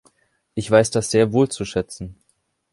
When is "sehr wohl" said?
1.11-1.49